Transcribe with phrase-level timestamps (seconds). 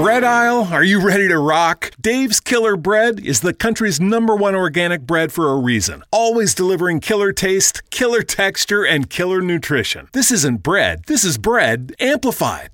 [0.00, 1.90] Bread aisle, are you ready to rock?
[2.00, 6.02] Dave's Killer Bread is the country's number one organic bread for a reason.
[6.10, 10.08] Always delivering killer taste, killer texture, and killer nutrition.
[10.12, 12.70] This isn't bread, this is bread amplified.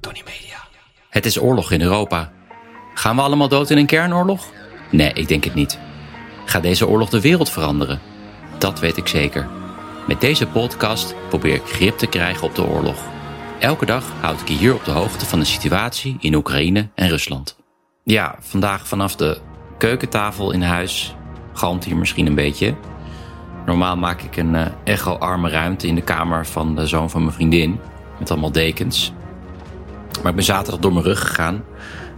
[0.00, 0.58] Tony Media.
[1.10, 2.32] Het is oorlog in Europa.
[2.94, 4.46] Gaan we allemaal dood in een kernoorlog?
[4.90, 5.78] Nee, ik denk het niet.
[6.44, 8.00] Gaat deze oorlog de wereld veranderen?
[8.58, 9.48] Dat weet ik zeker.
[10.06, 13.09] Met deze podcast probeer ik grip te krijgen op de oorlog.
[13.60, 17.08] Elke dag houd ik je hier op de hoogte van de situatie in Oekraïne en
[17.08, 17.56] Rusland.
[18.04, 19.40] Ja, vandaag vanaf de
[19.78, 21.14] keukentafel in huis.
[21.52, 22.74] Galmt hier misschien een beetje.
[23.66, 27.34] Normaal maak ik een uh, echo-arme ruimte in de kamer van de zoon van mijn
[27.34, 27.80] vriendin.
[28.18, 29.12] Met allemaal dekens.
[30.22, 31.64] Maar ik ben zaterdag door mijn rug gegaan.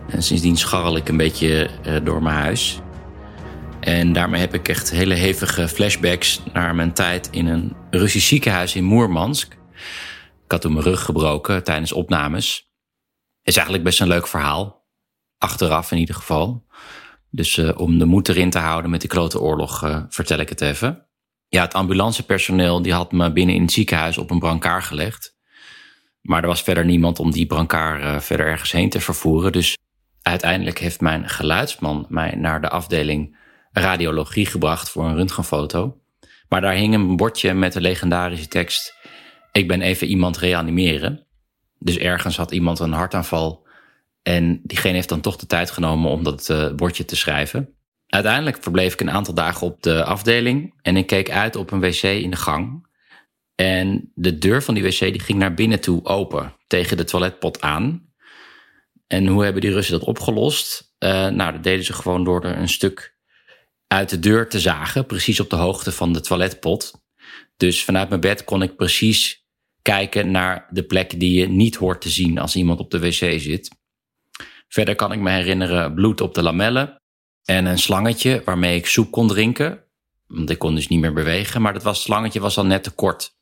[0.08, 2.80] En sindsdien scharrel ik een beetje uh, door mijn huis.
[3.80, 8.74] En daarmee heb ik echt hele hevige flashbacks naar mijn tijd in een Russisch ziekenhuis
[8.74, 9.60] in Moermansk.
[10.52, 12.70] Ik had toen mijn rug gebroken tijdens opnames.
[13.42, 14.86] Is eigenlijk best een leuk verhaal.
[15.38, 16.66] Achteraf in ieder geval.
[17.30, 20.48] Dus uh, om de moed erin te houden met die klote oorlog uh, vertel ik
[20.48, 21.06] het even.
[21.48, 25.36] Ja, het ambulancepersoneel die had me binnen in het ziekenhuis op een brancard gelegd.
[26.20, 29.52] Maar er was verder niemand om die brancard uh, verder ergens heen te vervoeren.
[29.52, 29.76] Dus
[30.22, 33.36] uiteindelijk heeft mijn geluidsman mij naar de afdeling
[33.70, 36.00] radiologie gebracht voor een röntgenfoto.
[36.48, 39.00] Maar daar hing een bordje met de legendarische tekst:
[39.52, 41.26] Ik ben even iemand reanimeren.
[41.78, 43.66] Dus ergens had iemand een hartaanval.
[44.22, 47.74] En diegene heeft dan toch de tijd genomen om dat uh, bordje te schrijven.
[48.06, 50.74] Uiteindelijk verbleef ik een aantal dagen op de afdeling.
[50.82, 52.86] En ik keek uit op een wc in de gang.
[53.54, 57.60] En de deur van die wc die ging naar binnen toe open, tegen de toiletpot
[57.60, 58.10] aan.
[59.06, 60.94] En hoe hebben die Russen dat opgelost?
[60.98, 63.16] Uh, nou, dat deden ze gewoon door er een stuk
[63.86, 66.92] uit de deur te zagen, precies op de hoogte van de toiletpot.
[67.56, 69.41] Dus vanuit mijn bed kon ik precies
[69.82, 73.40] kijken naar de plek die je niet hoort te zien als iemand op de wc
[73.40, 73.70] zit.
[74.68, 77.00] Verder kan ik me herinneren bloed op de lamellen
[77.44, 79.84] en een slangetje waarmee ik soep kon drinken.
[80.26, 82.90] Want ik kon dus niet meer bewegen, maar dat was, slangetje was al net te
[82.90, 83.36] kort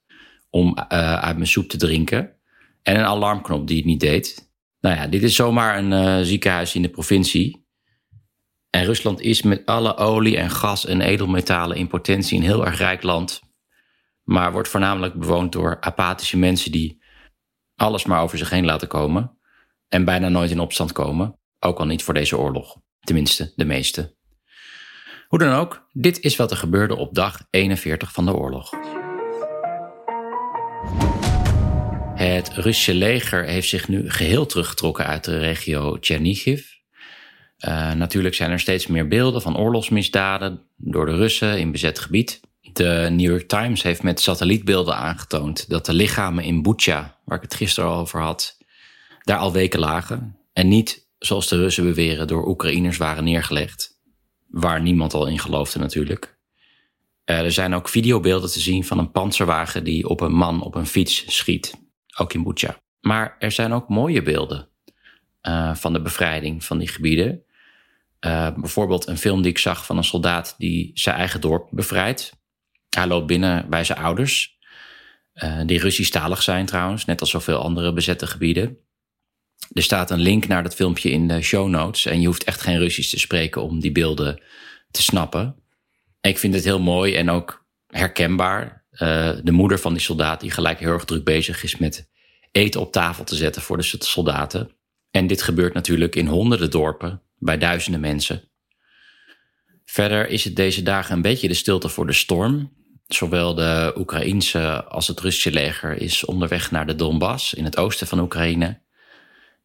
[0.50, 2.36] om uh, uit mijn soep te drinken.
[2.82, 4.50] En een alarmknop die het niet deed.
[4.80, 7.66] Nou ja, dit is zomaar een uh, ziekenhuis in de provincie.
[8.70, 12.78] En Rusland is met alle olie en gas en edelmetalen in potentie een heel erg
[12.78, 13.40] rijk land.
[14.30, 17.02] Maar wordt voornamelijk bewoond door apathische mensen die
[17.76, 19.38] alles maar over zich heen laten komen.
[19.88, 21.38] En bijna nooit in opstand komen.
[21.58, 22.76] Ook al niet voor deze oorlog.
[23.00, 24.14] Tenminste, de meeste.
[25.28, 28.70] Hoe dan ook, dit is wat er gebeurde op dag 41 van de oorlog.
[32.14, 36.66] Het Russische leger heeft zich nu geheel teruggetrokken uit de regio Chernihiv.
[37.68, 42.40] Uh, natuurlijk zijn er steeds meer beelden van oorlogsmisdaden door de Russen in bezet gebied.
[42.72, 47.42] De New York Times heeft met satellietbeelden aangetoond dat de lichamen in Bucha, waar ik
[47.42, 48.58] het gisteren al over had,
[49.22, 50.36] daar al weken lagen.
[50.52, 53.98] En niet, zoals de Russen beweren, door Oekraïners waren neergelegd.
[54.48, 56.38] Waar niemand al in geloofde natuurlijk.
[57.24, 60.74] Uh, er zijn ook videobeelden te zien van een panzerwagen die op een man op
[60.74, 61.74] een fiets schiet.
[62.16, 62.76] Ook in Bucha.
[63.00, 64.68] Maar er zijn ook mooie beelden
[65.42, 67.42] uh, van de bevrijding van die gebieden.
[68.20, 72.39] Uh, bijvoorbeeld een film die ik zag van een soldaat die zijn eigen dorp bevrijdt.
[72.90, 74.58] Hij loopt binnen bij zijn ouders,
[75.34, 78.78] uh, die Russisch-talig zijn trouwens, net als zoveel andere bezette gebieden.
[79.72, 82.60] Er staat een link naar dat filmpje in de show notes en je hoeft echt
[82.60, 84.40] geen Russisch te spreken om die beelden
[84.90, 85.56] te snappen.
[86.20, 88.84] Ik vind het heel mooi en ook herkenbaar.
[88.92, 92.08] Uh, de moeder van die soldaat die gelijk heel erg druk bezig is met
[92.52, 94.70] eten op tafel te zetten voor de soldaten.
[95.10, 98.50] En dit gebeurt natuurlijk in honderden dorpen bij duizenden mensen.
[99.84, 102.72] Verder is het deze dagen een beetje de stilte voor de storm.
[103.14, 108.06] Zowel de Oekraïense als het Russische leger is onderweg naar de Donbass in het oosten
[108.06, 108.80] van Oekraïne.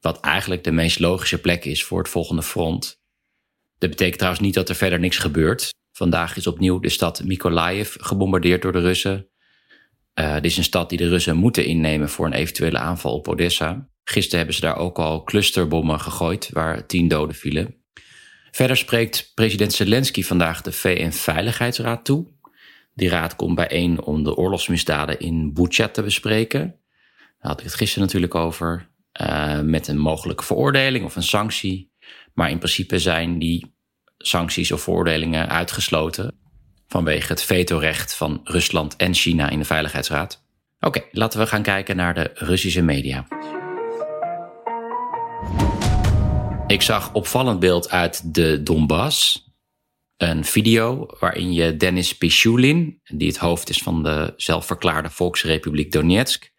[0.01, 3.01] Wat eigenlijk de meest logische plek is voor het volgende front.
[3.77, 5.73] Dat betekent trouwens niet dat er verder niks gebeurt.
[5.91, 9.27] Vandaag is opnieuw de stad Mykolaiv gebombardeerd door de Russen.
[10.19, 13.27] Uh, dit is een stad die de Russen moeten innemen voor een eventuele aanval op
[13.27, 13.89] Odessa.
[14.03, 17.75] Gisteren hebben ze daar ook al clusterbommen gegooid, waar tien doden vielen.
[18.51, 22.33] Verder spreekt president Zelensky vandaag de VN-veiligheidsraad toe.
[22.95, 26.79] Die raad komt bijeen om de oorlogsmisdaden in Bucha te bespreken.
[27.37, 28.93] had ik het gisteren natuurlijk over.
[29.21, 31.91] Uh, met een mogelijke veroordeling of een sanctie.
[32.33, 33.75] Maar in principe zijn die
[34.17, 36.39] sancties of veroordelingen uitgesloten
[36.87, 40.43] vanwege het vetorecht van Rusland en China in de Veiligheidsraad.
[40.79, 43.27] Oké, laten we gaan kijken naar de Russische media.
[46.67, 49.44] Ik zag opvallend beeld uit de Donbass.
[50.17, 56.51] Een video waarin je Denis Pichulin, die het hoofd is van de zelfverklaarde Volksrepubliek Donetsk,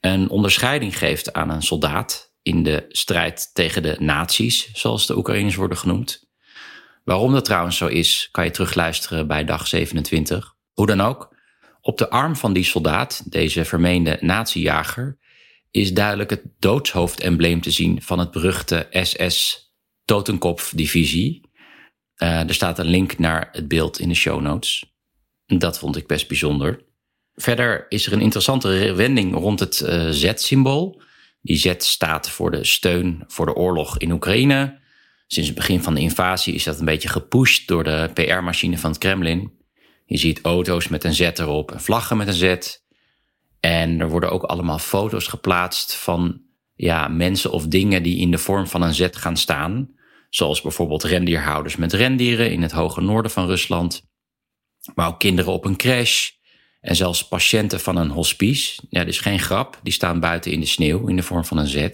[0.00, 5.54] een onderscheiding geeft aan een soldaat in de strijd tegen de nazi's, zoals de Oekraïners
[5.54, 6.28] worden genoemd.
[7.04, 10.54] Waarom dat trouwens zo is, kan je terugluisteren bij dag 27.
[10.72, 11.36] Hoe dan ook,
[11.80, 15.18] op de arm van die soldaat, deze vermeende nazijager,
[15.70, 19.70] is duidelijk het doodshoofdembleem te zien van het beruchte SS
[20.04, 21.43] Totenkopf-divisie.
[22.18, 24.84] Uh, er staat een link naar het beeld in de show notes.
[25.46, 26.84] Dat vond ik best bijzonder.
[27.34, 31.02] Verder is er een interessante wending rond het uh, Z-symbool.
[31.42, 34.78] Die Z staat voor de steun voor de oorlog in Oekraïne.
[35.26, 38.90] Sinds het begin van de invasie is dat een beetje gepusht door de PR-machine van
[38.90, 39.52] het Kremlin.
[40.06, 42.78] Je ziet auto's met een Z erop en vlaggen met een Z.
[43.60, 46.40] En er worden ook allemaal foto's geplaatst van
[46.74, 49.90] ja, mensen of dingen die in de vorm van een Z gaan staan.
[50.34, 54.02] Zoals bijvoorbeeld rendierhouders met rendieren in het hoge noorden van Rusland.
[54.94, 56.30] Maar ook kinderen op een crash.
[56.80, 58.82] En zelfs patiënten van een hospice.
[58.90, 59.80] Ja, dat is geen grap.
[59.82, 61.88] Die staan buiten in de sneeuw in de vorm van een Z.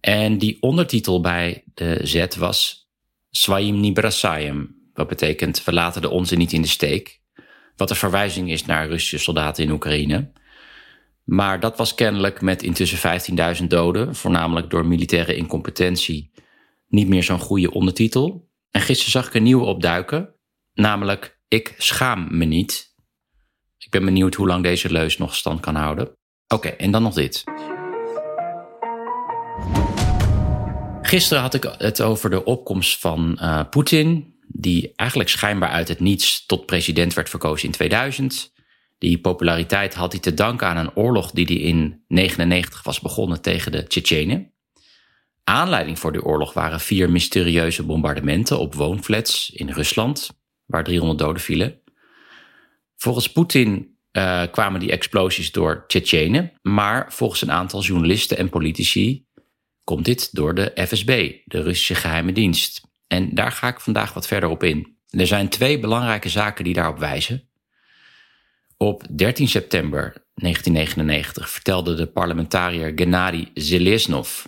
[0.00, 2.88] En die ondertitel bij de Z was
[3.30, 4.90] Swayim Nibrasayim.
[4.94, 7.20] Wat betekent we laten de onze niet in de steek.
[7.76, 10.32] Wat een verwijzing is naar Russische soldaten in Oekraïne.
[11.24, 13.20] Maar dat was kennelijk met intussen
[13.60, 16.30] 15.000 doden, voornamelijk door militaire incompetentie,
[16.88, 18.48] niet meer zo'n goede ondertitel.
[18.70, 20.34] En gisteren zag ik een nieuwe opduiken,
[20.74, 22.94] namelijk Ik schaam me niet.
[23.78, 26.16] Ik ben benieuwd hoe lang deze leus nog stand kan houden.
[26.48, 27.44] Oké, en dan nog dit.
[31.02, 36.00] Gisteren had ik het over de opkomst van uh, Poetin, die eigenlijk schijnbaar uit het
[36.00, 38.52] niets tot president werd verkozen in 2000.
[38.98, 43.42] Die populariteit had hij te danken aan een oorlog die hij in 1999 was begonnen
[43.42, 44.52] tegen de Tsjetsjenen.
[45.48, 51.42] Aanleiding voor die oorlog waren vier mysterieuze bombardementen op woonflats in Rusland, waar 300 doden
[51.42, 51.80] vielen.
[52.96, 59.26] Volgens Poetin uh, kwamen die explosies door Tsjetsjenen, maar volgens een aantal journalisten en politici
[59.84, 62.82] komt dit door de FSB, de Russische geheime dienst.
[63.06, 64.96] En daar ga ik vandaag wat verder op in.
[65.10, 67.48] Er zijn twee belangrijke zaken die daarop wijzen.
[68.76, 70.00] Op 13 september
[70.34, 74.44] 1999 vertelde de parlementariër Gennady Zelesnov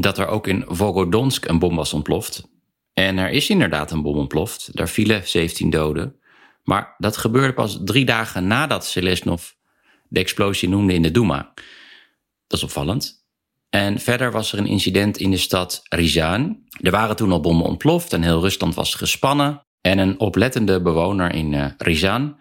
[0.00, 2.50] dat er ook in Volgodonsk een bom was ontploft.
[2.92, 4.76] En er is inderdaad een bom ontploft.
[4.76, 6.16] Daar vielen 17 doden.
[6.64, 9.50] Maar dat gebeurde pas drie dagen nadat Zelesnov
[10.08, 11.52] de explosie noemde in de Duma.
[12.46, 13.24] Dat is opvallend.
[13.70, 16.58] En verder was er een incident in de stad Rizan.
[16.80, 19.62] Er waren toen al bommen ontploft en heel Rusland was gespannen.
[19.80, 22.36] En een oplettende bewoner in uh, Rizan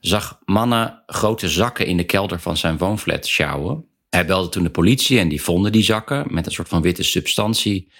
[0.00, 3.88] zag mannen grote zakken in de kelder van zijn woonflat sjouwen.
[4.14, 7.02] Hij belde toen de politie en die vonden die zakken met een soort van witte
[7.02, 7.92] substantie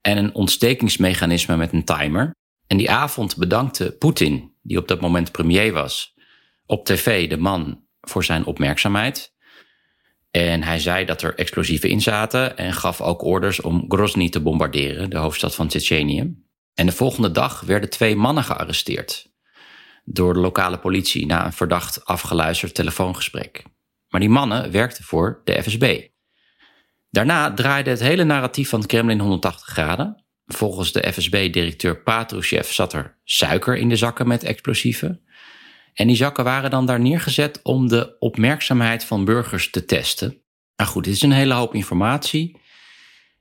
[0.00, 2.34] en een ontstekingsmechanisme met een timer.
[2.66, 6.14] En die avond bedankte Poetin, die op dat moment premier was,
[6.66, 9.32] op tv de man voor zijn opmerkzaamheid.
[10.30, 14.40] En hij zei dat er explosieven in zaten en gaf ook orders om Grozny te
[14.40, 16.34] bombarderen, de hoofdstad van Tsjetsjenië.
[16.74, 19.30] En de volgende dag werden twee mannen gearresteerd
[20.04, 23.64] door de lokale politie na een verdacht afgeluisterd telefoongesprek.
[24.08, 26.06] Maar die mannen werkten voor de FSB.
[27.10, 30.24] Daarna draaide het hele narratief van het Kremlin 180 graden.
[30.46, 35.22] Volgens de FSB-directeur Patrushev zat er suiker in de zakken met explosieven.
[35.94, 40.42] En die zakken waren dan daar neergezet om de opmerkzaamheid van burgers te testen.
[40.76, 42.60] Nou goed, dit is een hele hoop informatie.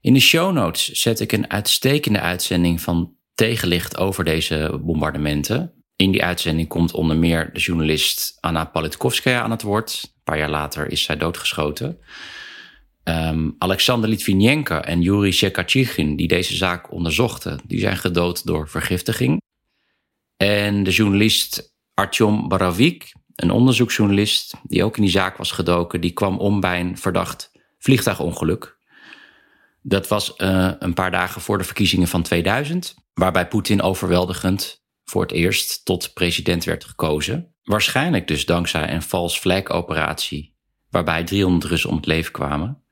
[0.01, 5.76] In de show notes zet ik een uitstekende uitzending van tegenlicht over deze bombardementen.
[5.97, 10.01] In die uitzending komt onder meer de journalist Anna Politkovskaya aan het woord.
[10.03, 11.99] Een paar jaar later is zij doodgeschoten.
[13.03, 19.41] Um, Alexander Litvinenko en Yuri Shekachigin, die deze zaak onderzochten, die zijn gedood door vergiftiging.
[20.37, 26.11] En de journalist Artyom Baravik, een onderzoeksjournalist die ook in die zaak was gedoken, die
[26.11, 28.77] kwam om bij een verdacht vliegtuigongeluk.
[29.81, 35.21] Dat was uh, een paar dagen voor de verkiezingen van 2000, waarbij Poetin overweldigend voor
[35.21, 37.55] het eerst tot president werd gekozen.
[37.63, 40.55] Waarschijnlijk dus dankzij een false flag operatie,
[40.89, 42.83] waarbij 300 Russen om het leven kwamen.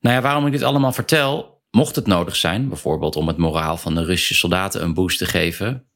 [0.00, 3.76] Nou ja, waarom ik dit allemaal vertel, mocht het nodig zijn, bijvoorbeeld om het moraal
[3.76, 5.90] van de Russische soldaten een boost te geven,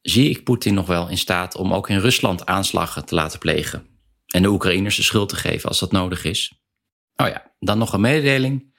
[0.00, 3.86] zie ik Poetin nog wel in staat om ook in Rusland aanslagen te laten plegen.
[4.26, 6.62] En de Oekraïners de schuld te geven als dat nodig is.
[7.16, 8.69] Oh ja, dan nog een mededeling.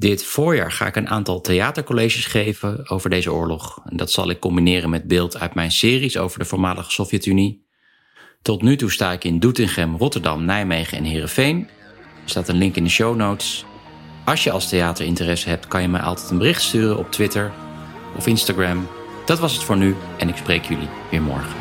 [0.00, 3.80] Dit voorjaar ga ik een aantal theatercolleges geven over deze oorlog.
[3.84, 7.66] En dat zal ik combineren met beeld uit mijn series over de voormalige Sovjet-Unie.
[8.42, 11.68] Tot nu toe sta ik in Doetinchem, Rotterdam, Nijmegen en Heerenveen.
[12.22, 13.64] Er staat een link in de show notes.
[14.24, 17.52] Als je als theater interesse hebt, kan je mij altijd een bericht sturen op Twitter
[18.16, 18.88] of Instagram.
[19.24, 21.56] Dat was het voor nu en ik spreek jullie weer morgen.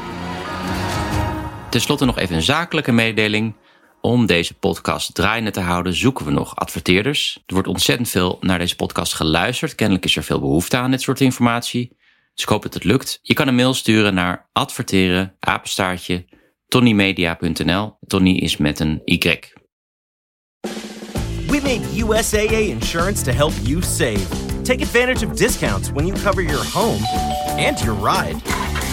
[1.69, 3.53] Ten slotte nog even een zakelijke mededeling.
[4.01, 7.39] Om deze podcast draaiende te houden, zoeken we nog adverteerders.
[7.46, 9.75] Er wordt ontzettend veel naar deze podcast geluisterd.
[9.75, 11.98] Kennelijk is er veel behoefte aan dit soort informatie.
[12.34, 13.20] Dus ik hoop dat het lukt.
[13.22, 16.25] Je kan een mail sturen naar adverteren, apenstaartje,
[16.68, 17.98] tonnymedia.nl.
[18.08, 19.39] Tony is met een Y.
[21.48, 24.48] We made USAA insurance to help you save.
[24.63, 27.03] Take advantage of discounts when you cover your home
[27.68, 28.36] and your ride.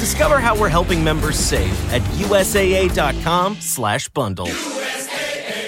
[0.01, 4.76] Discover how we're helping members save at usaa.com/bundle.